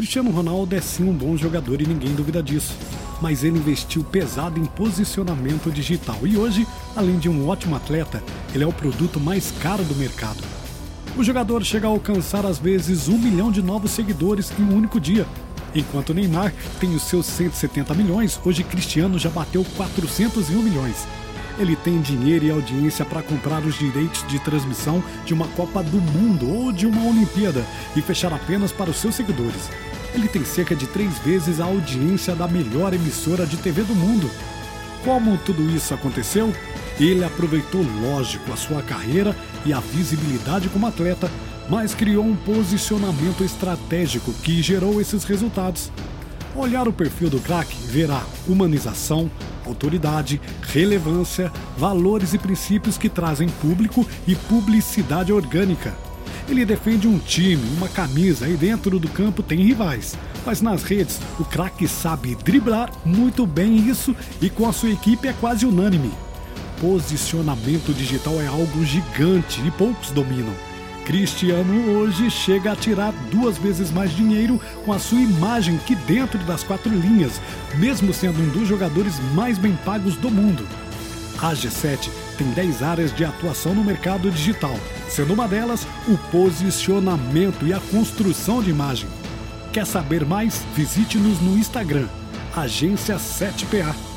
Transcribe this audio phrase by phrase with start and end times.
[0.00, 2.74] Cristiano Ronaldo é sim um bom jogador e ninguém duvida disso.
[3.20, 8.24] Mas ele investiu pesado em posicionamento digital e hoje, além de um ótimo atleta,
[8.54, 10.42] ele é o produto mais caro do mercado.
[11.18, 14.98] O jogador chega a alcançar às vezes um milhão de novos seguidores em um único
[14.98, 15.26] dia.
[15.74, 21.06] Enquanto Neymar tem os seus 170 milhões, hoje Cristiano já bateu 401 milhões.
[21.60, 26.00] Ele tem dinheiro e audiência para comprar os direitos de transmissão de uma Copa do
[26.00, 27.62] Mundo ou de uma Olimpíada
[27.94, 29.68] e fechar apenas para os seus seguidores.
[30.14, 34.30] Ele tem cerca de três vezes a audiência da melhor emissora de TV do mundo.
[35.04, 36.50] Como tudo isso aconteceu?
[36.98, 41.30] Ele aproveitou, lógico, a sua carreira e a visibilidade como atleta,
[41.68, 45.92] mas criou um posicionamento estratégico que gerou esses resultados.
[46.56, 49.30] Olhar o perfil do craque verá humanização,
[49.70, 55.94] autoridade, relevância, valores e princípios que trazem público e publicidade orgânica.
[56.48, 60.16] Ele defende um time, uma camisa e dentro do campo tem rivais.
[60.44, 65.28] Mas nas redes, o craque sabe driblar muito bem isso e com a sua equipe
[65.28, 66.10] é quase unânime.
[66.80, 70.69] Posicionamento digital é algo gigante e poucos dominam.
[71.10, 76.38] Cristiano hoje chega a tirar duas vezes mais dinheiro com a sua imagem que dentro
[76.44, 77.40] das quatro linhas,
[77.74, 80.64] mesmo sendo um dos jogadores mais bem pagos do mundo.
[81.42, 87.66] A G7 tem 10 áreas de atuação no mercado digital, sendo uma delas o posicionamento
[87.66, 89.08] e a construção de imagem.
[89.72, 90.64] Quer saber mais?
[90.76, 92.06] Visite-nos no Instagram,
[92.54, 94.09] Agência 7PA.